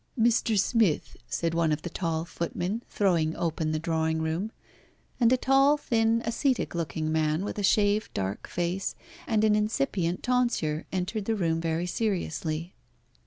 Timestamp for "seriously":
11.85-12.73